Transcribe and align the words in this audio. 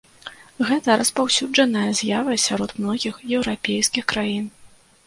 Гэта 0.69 0.95
распаўсюджаная 1.01 1.85
з'ява 2.01 2.41
сярод 2.47 2.75
многіх 2.83 3.21
еўрапейскіх 3.39 4.03
краін. 4.17 4.55